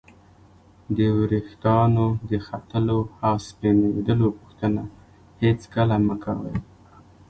[0.97, 4.83] د ورېښتانو د ختلو او سپینېدلو پوښتنه
[5.43, 6.55] هېڅکله مه کوئ!